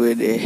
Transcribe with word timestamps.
gue 0.00 0.16
deh. 0.16 0.40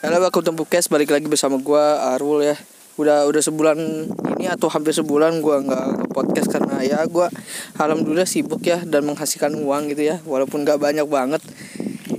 Halo 0.00 0.24
welcome 0.24 0.40
to 0.40 0.56
podcast 0.56 0.88
balik 0.88 1.12
lagi 1.12 1.28
bersama 1.28 1.60
gue 1.60 1.84
Arul 2.16 2.40
ya. 2.40 2.56
Udah 2.96 3.28
udah 3.28 3.44
sebulan 3.44 4.08
ini 4.40 4.48
atau 4.48 4.72
hampir 4.72 4.96
sebulan 4.96 5.44
gue 5.44 5.56
nggak 5.68 5.84
ke 6.00 6.06
podcast 6.16 6.48
karena 6.48 6.80
ya 6.80 7.04
gue 7.04 7.28
alhamdulillah 7.76 8.24
sibuk 8.24 8.64
ya 8.64 8.80
dan 8.88 9.04
menghasilkan 9.04 9.52
uang 9.52 9.92
gitu 9.92 10.16
ya 10.16 10.24
walaupun 10.24 10.64
nggak 10.64 10.80
banyak 10.80 11.04
banget. 11.04 11.44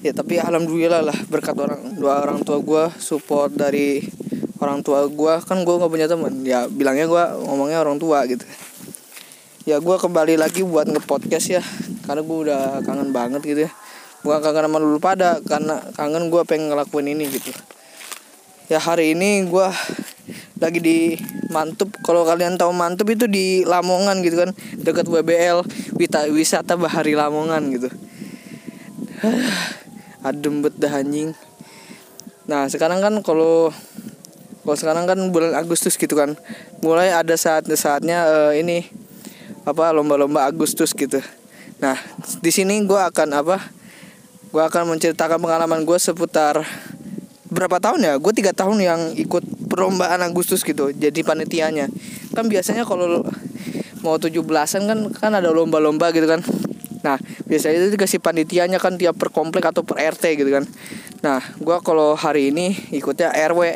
Ya 0.05 0.13
tapi 0.13 0.37
alhamdulillah 0.37 1.01
lah 1.01 1.17
berkat 1.25 1.57
orang 1.57 1.97
dua 1.97 2.21
orang 2.21 2.45
tua 2.45 2.61
gue 2.61 2.83
support 3.01 3.57
dari 3.57 4.05
orang 4.61 4.85
tua 4.85 5.09
gue 5.09 5.33
kan 5.49 5.65
gue 5.65 5.73
nggak 5.81 5.89
punya 5.89 6.05
teman 6.05 6.45
ya 6.45 6.69
bilangnya 6.69 7.09
gue 7.09 7.23
ngomongnya 7.41 7.81
orang 7.81 7.97
tua 7.97 8.21
gitu. 8.29 8.45
Ya 9.65 9.81
gue 9.81 9.95
kembali 9.97 10.37
lagi 10.37 10.61
buat 10.61 10.85
ngepodcast 10.93 11.57
ya 11.57 11.65
karena 12.05 12.21
gue 12.21 12.37
udah 12.45 12.85
kangen 12.85 13.09
banget 13.09 13.41
gitu 13.41 13.65
ya 13.65 13.73
bukan 14.25 14.41
kangen 14.41 14.65
sama 14.65 14.81
dulu 14.81 14.97
pada 14.97 15.37
karena 15.45 15.77
kangen 15.93 16.33
gue 16.33 16.41
pengen 16.49 16.73
ngelakuin 16.73 17.13
ini 17.13 17.29
gitu. 17.29 17.53
Ya 18.65 18.81
hari 18.81 19.13
ini 19.13 19.45
gue 19.45 19.67
lagi 20.57 20.81
di 20.81 21.13
Mantep. 21.53 21.93
Kalau 22.01 22.25
kalian 22.25 22.57
tahu 22.57 22.73
Mantep 22.73 23.05
itu 23.13 23.29
di 23.29 23.61
Lamongan 23.61 24.25
gitu 24.25 24.41
kan 24.41 24.49
dekat 24.81 25.05
WBL 25.05 25.61
wisata 26.33 26.73
Bahari 26.73 27.13
Lamongan 27.13 27.69
gitu. 27.69 27.93
Adem 30.27 30.65
bet 30.65 30.73
dah 30.81 30.89
anjing. 30.89 31.37
Nah 32.49 32.65
sekarang 32.65 33.05
kan 33.05 33.13
kalau 33.21 33.69
kalau 34.65 34.77
sekarang 34.81 35.05
kan 35.05 35.21
bulan 35.29 35.53
Agustus 35.53 36.01
gitu 36.01 36.17
kan. 36.17 36.33
Mulai 36.81 37.13
ada 37.13 37.37
saat-saatnya 37.37 38.49
uh, 38.49 38.53
ini 38.57 38.89
apa 39.69 39.93
lomba-lomba 39.93 40.49
Agustus 40.49 40.97
gitu. 40.97 41.21
Nah 41.77 42.01
di 42.41 42.49
sini 42.49 42.81
gue 42.81 42.97
akan 42.97 43.29
apa 43.37 43.84
gue 44.55 44.63
akan 44.63 44.95
menceritakan 44.95 45.43
pengalaman 45.43 45.83
gue 45.83 45.99
seputar 45.99 46.63
berapa 47.51 47.75
tahun 47.83 48.07
ya? 48.07 48.13
Gue 48.23 48.31
tiga 48.31 48.55
tahun 48.55 48.79
yang 48.79 49.11
ikut 49.19 49.67
perlombaan 49.67 50.23
Agustus 50.23 50.63
gitu 50.63 50.95
jadi 50.95 51.27
panitianya. 51.27 51.91
Kan 52.31 52.47
biasanya 52.47 52.87
kalau 52.87 53.27
mau 53.99 54.15
tujuh 54.15 54.47
belasan 54.47 54.87
kan 54.87 55.11
kan 55.11 55.35
ada 55.35 55.51
lomba-lomba 55.51 56.15
gitu 56.15 56.23
kan. 56.31 56.39
Nah 57.03 57.19
biasanya 57.51 57.83
itu 57.83 57.99
dikasih 57.99 58.23
panitianya 58.23 58.79
kan 58.79 58.95
tiap 58.95 59.19
per 59.19 59.27
komplek 59.27 59.67
atau 59.67 59.83
per 59.83 59.99
RT 59.99 60.39
gitu 60.39 60.47
kan. 60.47 60.63
Nah 61.19 61.43
gue 61.59 61.77
kalau 61.83 62.15
hari 62.15 62.55
ini 62.55 62.71
ikutnya 62.95 63.35
RW 63.35 63.75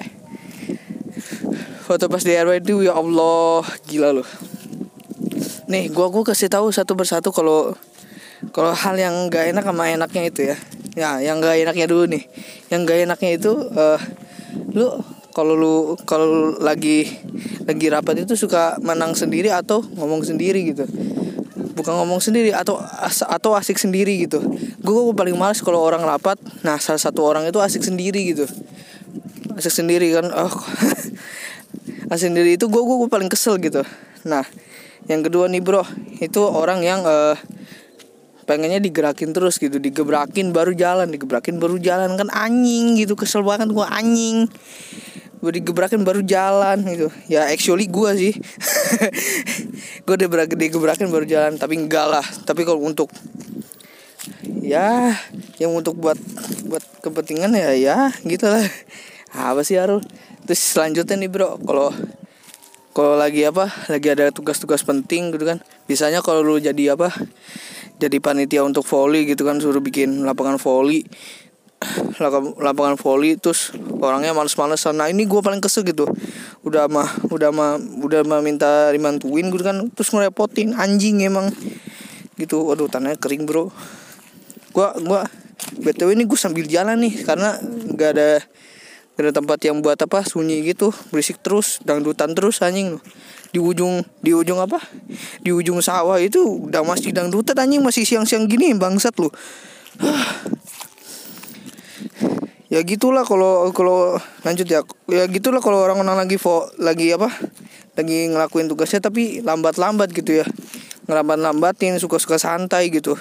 foto 1.84 2.08
pas 2.08 2.24
di 2.24 2.40
RW 2.40 2.64
itu 2.64 2.88
ya 2.88 2.96
Allah 2.96 3.68
gila 3.84 4.16
loh. 4.16 4.28
Nih 5.68 5.92
gue 5.92 6.08
gue 6.08 6.24
kasih 6.24 6.48
tahu 6.48 6.72
satu 6.72 6.96
persatu 6.96 7.36
kalau 7.36 7.76
kalau 8.56 8.72
hal 8.72 8.96
yang 8.96 9.28
gak 9.28 9.52
enak 9.52 9.68
sama 9.68 9.92
enaknya 9.92 10.24
itu 10.32 10.42
ya. 10.56 10.58
Ya 10.96 11.10
yang 11.20 11.44
gak 11.44 11.60
enaknya 11.60 11.86
dulu 11.92 12.08
nih. 12.08 12.24
Yang 12.72 12.82
gak 12.88 13.00
enaknya 13.04 13.32
itu 13.36 13.52
uh, 13.76 14.00
lu 14.72 14.88
kalau 15.36 15.54
lu 15.56 15.74
kalau 16.08 16.56
lagi 16.58 17.06
lagi 17.68 17.88
rapat 17.92 18.26
itu 18.26 18.34
suka 18.40 18.80
menang 18.82 19.14
sendiri 19.14 19.52
atau 19.52 19.84
ngomong 19.84 20.24
sendiri 20.24 20.72
gitu. 20.72 20.88
Bukan 21.76 21.96
ngomong 21.96 22.20
sendiri 22.20 22.52
atau 22.56 22.80
as, 22.80 23.24
atau 23.24 23.56
asik 23.56 23.76
sendiri 23.76 24.28
gitu. 24.28 24.40
Gue 24.84 25.00
gue 25.12 25.16
paling 25.16 25.36
males 25.36 25.60
kalau 25.60 25.84
orang 25.84 26.04
rapat 26.04 26.40
nah 26.64 26.80
salah 26.80 27.00
satu 27.00 27.24
orang 27.24 27.44
itu 27.48 27.60
asik 27.60 27.84
sendiri 27.84 28.36
gitu. 28.36 28.48
Asik 29.56 29.72
sendiri 29.84 30.16
kan 30.16 30.32
oh. 30.32 30.52
Asik 32.12 32.34
sendiri 32.34 32.56
itu 32.56 32.66
gue 32.72 32.82
gue 32.82 33.12
paling 33.12 33.28
kesel 33.28 33.60
gitu. 33.60 33.84
Nah 34.24 34.44
yang 35.08 35.24
kedua 35.24 35.48
nih 35.48 35.64
bro 35.64 35.84
itu 36.20 36.42
orang 36.44 36.84
yang 36.84 37.06
uh, 37.06 37.38
pengennya 38.50 38.82
digerakin 38.82 39.30
terus 39.30 39.62
gitu 39.62 39.78
digebrakin 39.78 40.50
baru 40.50 40.74
jalan 40.74 41.14
digebrakin 41.14 41.62
baru 41.62 41.78
jalan. 41.78 42.18
Kan 42.18 42.34
anjing 42.34 42.98
gitu 42.98 43.14
kesel 43.14 43.46
banget 43.46 43.70
gua 43.70 43.94
anjing. 43.94 44.50
Gue 45.40 45.56
digebrakin 45.56 46.04
baru 46.04 46.20
jalan 46.20 46.84
gitu. 46.84 47.08
Ya 47.32 47.48
actually 47.48 47.88
gue 47.88 48.12
sih. 48.20 48.34
Gue 50.04 50.20
udah 50.20 50.28
digebrakin 50.52 51.08
baru 51.08 51.24
jalan 51.24 51.56
tapi 51.56 51.80
enggak 51.80 52.12
lah. 52.12 52.26
Tapi 52.44 52.68
kalau 52.68 52.84
untuk 52.84 53.08
ya 54.60 55.16
yang 55.64 55.72
untuk 55.72 55.96
buat 55.96 56.20
buat 56.68 56.84
kepentingan 57.00 57.56
ya 57.56 57.72
ya 57.72 57.98
gitulah 58.28 58.68
apa 59.32 59.64
sih 59.64 59.80
Arul? 59.80 60.04
Terus 60.44 60.60
selanjutnya 60.60 61.16
nih 61.24 61.32
bro 61.32 61.56
kalau 61.64 61.96
kalau 62.92 63.16
lagi 63.16 63.46
apa 63.46 63.70
lagi 63.88 64.08
ada 64.10 64.34
tugas-tugas 64.34 64.82
penting 64.82 65.34
gitu 65.36 65.46
kan. 65.46 65.62
Biasanya 65.86 66.26
kalau 66.26 66.42
lu 66.42 66.58
jadi 66.58 66.98
apa 66.98 67.14
jadi 68.00 68.18
panitia 68.24 68.66
untuk 68.66 68.88
volley 68.88 69.28
gitu 69.30 69.46
kan 69.46 69.60
suruh 69.62 69.84
bikin 69.84 70.24
lapangan 70.24 70.56
volley 70.56 71.04
lapangan 72.66 72.96
volley 73.00 73.40
terus 73.40 73.72
orangnya 74.00 74.36
males-malesan. 74.36 75.00
Nah 75.00 75.08
ini 75.08 75.24
gue 75.30 75.40
paling 75.40 75.64
kesel 75.64 75.88
gitu. 75.88 76.10
Udah 76.68 76.92
mah 76.92 77.08
udah 77.32 77.52
mah 77.56 77.80
udah 77.80 78.28
mah 78.28 78.44
minta 78.44 78.92
dimantuin 78.92 79.48
gitu 79.48 79.64
kan 79.64 79.88
terus 79.96 80.12
ngerepotin. 80.12 80.76
Anjing 80.76 81.24
emang. 81.24 81.54
Gitu. 82.36 82.58
Waduh 82.60 82.92
tanahnya 82.92 83.16
kering 83.16 83.48
bro. 83.48 83.72
Gua 84.76 84.96
gua 85.00 85.24
btw 85.80 86.16
ini 86.16 86.24
gue 86.24 86.40
sambil 86.40 86.66
jalan 86.66 87.00
nih 87.04 87.24
karena 87.28 87.60
nggak 87.62 88.10
ada 88.16 88.30
ada 89.20 89.36
tempat 89.36 89.60
yang 89.68 89.84
buat 89.84 90.00
apa 90.00 90.24
sunyi 90.24 90.64
gitu 90.64 90.96
berisik 91.12 91.44
terus 91.44 91.84
dangdutan 91.84 92.32
terus 92.32 92.64
anjing. 92.64 93.04
Di 93.52 93.60
ujung 93.60 94.06
di 94.24 94.32
ujung 94.32 94.64
apa? 94.64 94.80
Di 95.44 95.52
ujung 95.52 95.84
sawah 95.84 96.22
itu 96.24 96.70
udah 96.70 96.86
masih 96.88 97.12
dangdutan 97.12 97.60
anjing. 97.60 97.84
Masih 97.84 98.08
siang-siang 98.08 98.48
gini 98.48 98.72
bangsat 98.76 99.16
lu. 99.20 99.30
Ya 102.70 102.86
gitulah 102.86 103.26
kalau 103.26 103.74
kalau 103.74 104.22
lanjut 104.46 104.70
ya. 104.70 104.86
Ya 105.10 105.26
gitulah 105.26 105.58
kalau 105.58 105.82
orang-orang 105.82 106.22
lagi 106.22 106.38
vo, 106.38 106.70
lagi 106.78 107.10
apa? 107.10 107.34
Lagi 107.98 108.30
ngelakuin 108.30 108.70
tugasnya 108.70 109.02
tapi 109.02 109.42
lambat-lambat 109.42 110.14
gitu 110.14 110.38
ya. 110.38 110.46
Ngelambat-lambatin 111.10 111.98
suka-suka 111.98 112.38
santai 112.38 112.94
gitu. 112.94 113.18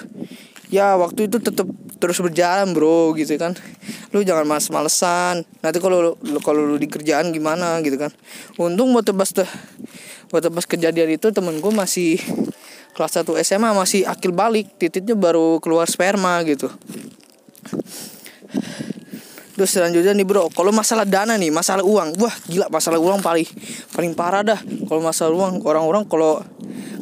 Ya 0.68 1.00
waktu 1.00 1.32
itu 1.32 1.40
tetap 1.40 1.64
terus 1.98 2.20
berjalan 2.22 2.72
bro 2.72 3.12
gitu 3.18 3.34
kan 3.40 3.58
lu 4.12 4.24
jangan 4.24 4.44
males-malesan. 4.48 5.44
Nanti 5.60 5.78
kalau 5.80 6.16
kalau 6.40 6.62
lu 6.64 6.76
di 6.80 6.88
kerjaan 6.88 7.32
gimana 7.34 7.80
gitu 7.84 8.00
kan. 8.00 8.12
Untung 8.56 8.92
buat 8.96 9.04
tebas 9.04 9.32
tuh 9.36 9.48
buat 10.28 10.44
tebas 10.44 10.68
kejadian 10.68 11.16
itu 11.16 11.32
temen 11.32 11.60
gue 11.60 11.72
masih 11.72 12.20
kelas 12.92 13.20
1 13.22 13.30
SMA 13.44 13.70
masih 13.76 14.08
akil 14.08 14.32
balik. 14.32 14.68
Titiknya 14.80 15.16
baru 15.16 15.60
keluar 15.60 15.88
sperma 15.88 16.40
gitu. 16.44 16.72
Terus 19.58 19.74
selanjutnya 19.74 20.14
nih 20.14 20.22
bro, 20.22 20.46
kalau 20.54 20.70
masalah 20.70 21.02
dana 21.02 21.34
nih, 21.34 21.50
masalah 21.50 21.82
uang, 21.82 22.14
wah 22.22 22.30
gila 22.46 22.70
masalah 22.70 23.02
uang 23.02 23.18
paling 23.18 23.42
paling 23.90 24.14
parah 24.14 24.46
dah. 24.46 24.60
Kalau 24.62 25.02
masalah 25.02 25.34
uang, 25.34 25.66
orang-orang 25.66 26.06
kalau 26.06 26.38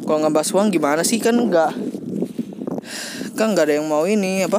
kalau 0.01 0.25
ngebahas 0.25 0.49
uang 0.57 0.73
gimana 0.73 1.05
sih? 1.05 1.21
Kan 1.21 1.37
nggak 1.37 1.71
kan 3.37 3.53
nggak 3.53 3.69
ada 3.69 3.73
yang 3.77 3.85
mau 3.85 4.09
ini 4.09 4.41
apa, 4.41 4.57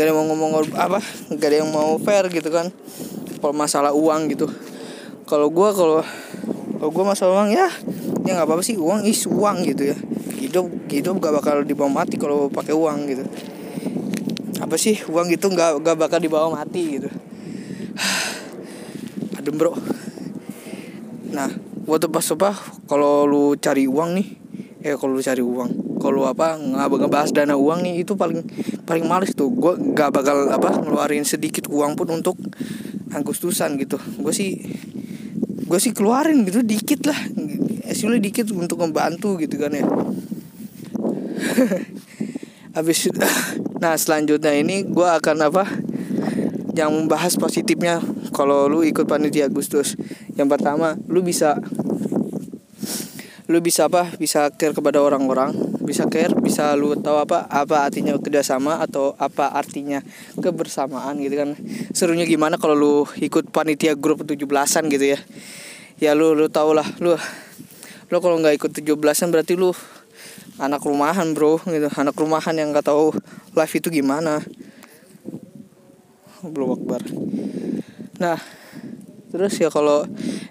nggak 0.00 0.08
ada 0.08 0.16
yang 0.16 0.24
mau 0.24 0.32
ngomong 0.32 0.50
apa, 0.80 0.96
nggak 1.28 1.48
ada 1.52 1.56
yang 1.60 1.68
mau 1.68 2.00
fair 2.00 2.24
gitu 2.32 2.48
kan. 2.48 2.72
Kalau 3.36 3.52
masalah 3.52 3.92
uang 3.92 4.32
gitu, 4.32 4.48
kalau 5.28 5.52
gue 5.52 5.68
kalau 5.76 6.00
kalau 6.80 6.88
gue 6.88 7.04
masalah 7.04 7.44
uang 7.44 7.52
ya, 7.52 7.68
ya 8.24 8.32
nggak 8.32 8.48
apa-apa 8.48 8.64
sih. 8.64 8.80
Uang 8.80 9.04
is 9.04 9.28
uang 9.28 9.60
gitu 9.68 9.92
ya. 9.92 9.96
Hidup 10.40 10.72
hidup 10.88 11.20
gak 11.20 11.36
bakal 11.36 11.60
dibawa 11.68 12.00
mati 12.00 12.16
kalau 12.16 12.48
pakai 12.48 12.72
uang 12.72 13.12
gitu. 13.12 13.28
Apa 14.64 14.80
sih? 14.80 14.96
Uang 15.04 15.28
itu 15.28 15.52
nggak 15.52 15.84
nggak 15.84 15.96
bakal 16.00 16.16
dibawa 16.16 16.48
mati 16.48 16.96
gitu. 16.96 17.12
Adem 19.36 19.60
bro. 19.60 19.76
Nah 21.28 21.52
waktu 21.84 22.08
pas 22.08 22.24
apa 22.32 22.56
kalau 22.88 23.28
lu 23.28 23.52
cari 23.60 23.84
uang 23.84 24.16
nih 24.16 24.28
eh 24.80 24.96
kalau 24.96 25.12
lu 25.12 25.20
cari 25.20 25.44
uang 25.44 25.89
kalau 26.00 26.24
apa 26.24 26.56
nggak 26.56 26.88
ngebahas 26.88 27.30
dana 27.30 27.54
uang 27.54 27.84
nih 27.84 28.02
itu 28.02 28.16
paling 28.16 28.40
paling 28.88 29.04
males 29.04 29.36
tuh. 29.36 29.52
Gue 29.52 29.76
nggak 29.76 30.10
bakal 30.10 30.48
apa 30.48 30.80
ngeluarin 30.80 31.28
sedikit 31.28 31.68
uang 31.68 31.94
pun 31.94 32.08
untuk 32.10 32.40
Agustusan 33.12 33.76
gitu. 33.76 34.00
Gue 34.18 34.32
sih 34.32 34.56
gue 35.70 35.78
sih 35.78 35.92
keluarin 35.92 36.42
gitu 36.48 36.64
dikit 36.64 37.06
lah. 37.06 37.20
Actually 37.86 38.18
dikit 38.18 38.48
untuk 38.50 38.80
membantu 38.80 39.36
gitu 39.36 39.60
kan 39.60 39.76
ya. 39.76 39.84
Habis 42.76 43.12
nah 43.82 43.94
selanjutnya 44.00 44.56
ini 44.56 44.88
gue 44.88 45.06
akan 45.06 45.36
apa 45.46 45.68
yang 46.74 46.96
membahas 46.96 47.36
positifnya 47.36 48.00
kalau 48.32 48.70
lu 48.70 48.86
ikut 48.86 49.04
panitia 49.04 49.52
Agustus. 49.52 50.00
Yang 50.38 50.48
pertama 50.56 50.96
lu 51.10 51.20
bisa 51.20 51.60
lu 53.50 53.58
bisa 53.58 53.90
apa 53.90 54.14
bisa 54.14 54.46
care 54.54 54.70
kepada 54.70 55.02
orang-orang 55.02 55.69
bisa 55.80 56.04
care 56.06 56.36
bisa 56.36 56.76
lu 56.76 56.92
tahu 56.96 57.16
apa 57.16 57.48
apa 57.48 57.88
artinya 57.88 58.12
kerjasama 58.20 58.78
atau 58.84 59.16
apa 59.16 59.52
artinya 59.56 60.04
kebersamaan 60.38 61.16
gitu 61.24 61.34
kan. 61.40 61.50
Serunya 61.96 62.28
gimana 62.28 62.60
kalau 62.60 62.76
lu 62.76 62.94
ikut 63.18 63.48
panitia 63.48 63.96
grup 63.96 64.22
17-an 64.24 64.84
gitu 64.92 65.16
ya? 65.16 65.18
Ya 66.00 66.12
lu 66.12 66.36
lu 66.36 66.52
tau 66.52 66.76
lah 66.76 66.86
lu 67.00 67.16
lu 68.10 68.16
kalau 68.20 68.36
nggak 68.38 68.60
ikut 68.60 68.70
17-an 68.76 69.28
berarti 69.32 69.56
lu 69.56 69.72
anak 70.60 70.84
rumahan 70.84 71.32
bro 71.32 71.58
gitu. 71.64 71.88
Anak 71.96 72.16
rumahan 72.16 72.52
yang 72.54 72.76
nggak 72.76 72.86
tahu 72.86 73.16
life 73.56 73.74
itu 73.74 73.88
gimana. 73.88 74.44
Belum 76.44 76.76
akbar 76.76 77.00
nah 78.20 78.36
terus 79.32 79.56
ya 79.56 79.72
kalau 79.72 80.04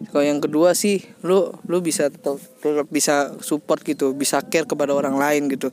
kalau 0.09 0.25
yang 0.25 0.41
kedua 0.41 0.73
sih 0.73 1.05
lu 1.21 1.53
lu 1.69 1.85
bisa 1.85 2.09
tetap, 2.09 2.41
bisa 2.89 3.37
support 3.45 3.85
gitu 3.85 4.17
bisa 4.17 4.41
care 4.41 4.65
kepada 4.65 4.97
orang 4.97 5.21
lain 5.21 5.45
gitu. 5.53 5.69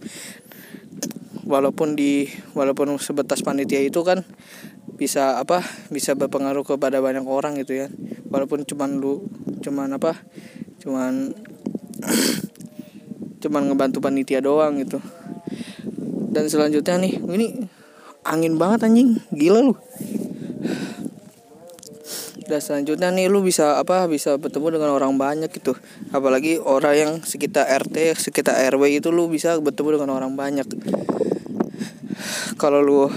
Walaupun 1.46 1.96
di 1.96 2.28
walaupun 2.52 3.00
sebatas 3.00 3.40
panitia 3.40 3.80
itu 3.80 4.04
kan 4.04 4.26
bisa 4.96 5.40
apa 5.40 5.64
bisa 5.88 6.12
berpengaruh 6.16 6.68
kepada 6.68 7.00
banyak 7.00 7.24
orang 7.24 7.56
gitu 7.56 7.86
ya. 7.86 7.88
Walaupun 8.28 8.68
cuman 8.68 9.00
lu 9.00 9.24
cuman 9.64 9.96
apa 9.96 10.20
cuman 10.84 11.32
cuman 13.42 13.62
ngebantu 13.72 14.04
panitia 14.04 14.44
doang 14.44 14.76
gitu. 14.84 15.00
Dan 16.28 16.52
selanjutnya 16.52 17.00
nih 17.00 17.24
ini 17.24 17.46
angin 18.26 18.60
banget 18.60 18.84
anjing 18.84 19.16
gila 19.32 19.62
lu 19.64 19.74
dan 22.46 22.62
selanjutnya 22.62 23.10
nih 23.10 23.26
lu 23.26 23.42
bisa 23.42 23.82
apa 23.82 24.06
bisa 24.06 24.38
bertemu 24.38 24.78
dengan 24.78 24.90
orang 24.94 25.18
banyak 25.18 25.50
gitu. 25.50 25.74
Apalagi 26.14 26.62
orang 26.62 26.94
yang 26.94 27.12
sekitar 27.26 27.66
RT 27.66 28.16
sekitar 28.18 28.54
RW 28.70 29.02
itu 29.02 29.10
lu 29.10 29.26
bisa 29.26 29.58
bertemu 29.58 30.00
dengan 30.00 30.10
orang 30.14 30.32
banyak. 30.38 30.66
Kalau 32.56 32.80
lu 32.80 33.10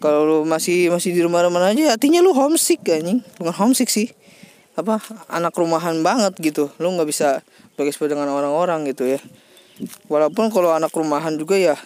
kalau 0.00 0.24
lu 0.24 0.38
masih 0.48 0.88
masih 0.92 1.12
di 1.12 1.20
rumah-rumah 1.24 1.72
aja 1.72 1.94
artinya 1.94 2.24
lu 2.24 2.32
homesick 2.32 2.80
anjing. 2.88 3.20
Bukan 3.36 3.54
homesick 3.54 3.92
sih. 3.92 4.12
Apa 4.76 5.00
anak 5.28 5.56
rumahan 5.56 6.00
banget 6.00 6.36
gitu. 6.40 6.72
Lu 6.80 6.92
nggak 6.96 7.08
bisa 7.08 7.44
berekspresi 7.76 8.16
dengan 8.16 8.32
orang-orang 8.32 8.88
gitu 8.88 9.04
ya. 9.04 9.20
Walaupun 10.08 10.48
kalau 10.48 10.72
anak 10.72 10.92
rumahan 10.96 11.36
juga 11.36 11.60
ya 11.60 11.76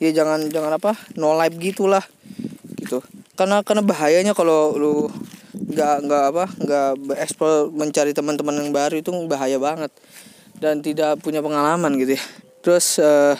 ya 0.00 0.10
jangan 0.16 0.48
jangan 0.48 0.80
apa 0.80 0.96
no 1.20 1.36
life 1.36 1.60
gitulah 1.60 2.00
gitu 2.80 3.04
karena 3.40 3.64
karena 3.64 3.80
bahayanya 3.80 4.36
kalau 4.36 4.76
lu 4.76 5.08
nggak 5.56 5.96
nggak 6.04 6.24
apa 6.28 6.44
nggak 6.60 6.90
bereksplor 7.08 7.72
mencari 7.72 8.12
teman-teman 8.12 8.60
yang 8.60 8.68
baru 8.68 9.00
itu 9.00 9.08
bahaya 9.24 9.56
banget. 9.56 9.88
Dan 10.60 10.84
tidak 10.84 11.24
punya 11.24 11.40
pengalaman 11.40 11.96
gitu 11.96 12.20
ya. 12.20 12.22
Terus 12.60 13.00
uh, 13.00 13.32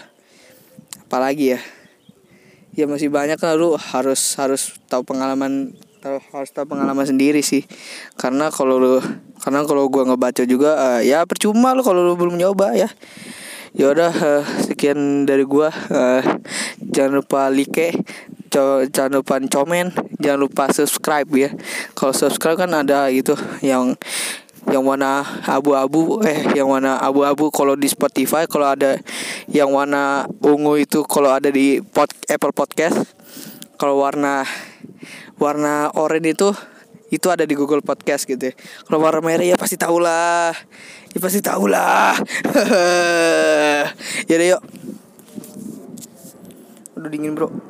apalagi 1.05 1.53
ya? 1.53 1.61
Ya 2.73 2.89
masih 2.89 3.13
banyak 3.13 3.37
kan 3.37 3.61
lu 3.61 3.77
harus 3.77 4.41
harus 4.41 4.81
tahu 4.89 5.05
pengalaman 5.05 5.77
harus 6.33 6.49
tahu 6.49 6.65
pengalaman 6.65 7.05
sendiri 7.05 7.45
sih. 7.45 7.69
Karena 8.17 8.49
kalau 8.49 8.81
lu 8.81 9.05
karena 9.45 9.69
kalau 9.69 9.93
gua 9.93 10.09
ngebaca 10.09 10.49
juga 10.49 10.81
uh, 10.81 11.01
ya 11.05 11.29
percuma 11.29 11.77
lu 11.77 11.85
kalau 11.85 12.09
lu 12.09 12.17
belum 12.17 12.41
nyoba 12.41 12.73
ya. 12.73 12.89
Ya 13.77 13.93
udah 13.93 14.13
uh, 14.17 14.45
sekian 14.65 15.29
dari 15.29 15.45
gua. 15.45 15.69
Uh, 15.93 16.25
jangan 16.89 17.21
lupa 17.21 17.53
like 17.53 17.93
jangan 18.51 19.23
lupa 19.23 19.39
komen 19.39 19.95
jangan 20.19 20.41
lupa 20.43 20.65
subscribe 20.75 21.31
ya 21.33 21.51
kalau 21.95 22.11
subscribe 22.11 22.67
kan 22.67 22.75
ada 22.75 23.07
itu 23.09 23.39
yang 23.63 23.95
yang 24.69 24.85
warna 24.85 25.25
abu-abu 25.49 26.21
eh 26.27 26.53
yang 26.53 26.69
warna 26.69 27.01
abu-abu 27.01 27.49
kalau 27.49 27.79
di 27.79 27.89
Spotify 27.89 28.45
kalau 28.45 28.69
ada 28.69 29.01
yang 29.49 29.73
warna 29.73 30.29
ungu 30.45 30.77
itu 30.77 31.01
kalau 31.09 31.33
ada 31.33 31.49
di 31.49 31.81
pod, 31.81 32.13
Apple 32.29 32.53
Podcast 32.53 33.17
kalau 33.81 34.05
warna 34.05 34.45
warna 35.41 35.89
oranye 35.97 36.37
itu 36.37 36.53
itu 37.11 37.27
ada 37.27 37.43
di 37.43 37.59
Google 37.59 37.83
Podcast 37.83 38.23
gitu 38.23 38.39
ya. 38.39 38.55
Kalau 38.87 39.03
warna 39.03 39.19
merah 39.19 39.43
ya 39.43 39.59
pasti 39.59 39.75
tahu 39.75 39.99
lah. 39.99 40.55
Ya 41.11 41.19
pasti 41.19 41.43
tahu 41.43 41.67
lah. 41.67 42.15
ya 44.31 44.37
yuk. 44.39 44.63
Udah 46.95 47.11
dingin, 47.11 47.35
Bro. 47.35 47.70